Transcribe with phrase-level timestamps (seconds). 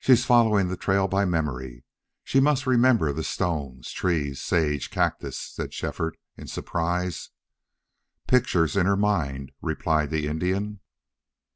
[0.00, 1.84] "She's following the trail by memory
[2.24, 7.30] she must remember the stones, trees, sage, cactus," said Shefford in surprise.
[8.26, 10.80] "Pictures in her mind," replied the Indian.